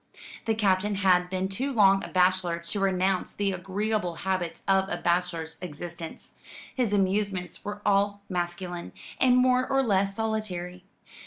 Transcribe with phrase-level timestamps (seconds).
[0.45, 4.97] The Captain had been too long a bachelor to renounce the agreeable habits of a
[4.97, 6.31] bachelor's existence.
[6.73, 10.85] His amusements were all masculine, and more or less solitary.